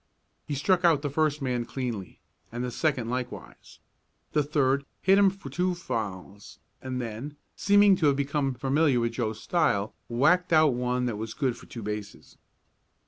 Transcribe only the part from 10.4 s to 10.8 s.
out